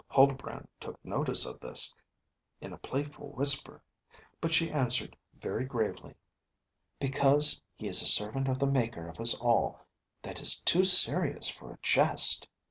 Huldbrand 0.09 0.67
took 0.79 0.99
notice 1.05 1.45
of 1.45 1.59
this, 1.59 1.93
in 2.59 2.73
a 2.73 2.77
playful 2.79 3.33
whisper; 3.33 3.83
but 4.39 4.51
she 4.51 4.71
answered 4.71 5.15
very 5.35 5.63
gravely: 5.63 6.15
"Because 6.99 7.61
he 7.75 7.87
is 7.87 8.01
a 8.01 8.07
servant 8.07 8.47
of 8.47 8.57
the 8.57 8.65
Maker 8.65 9.07
of 9.07 9.19
us 9.19 9.39
all; 9.39 9.85
that 10.23 10.41
is 10.41 10.59
too 10.61 10.83
serious 10.83 11.49
for 11.49 11.71
a 11.71 11.77
jest." 11.83 12.47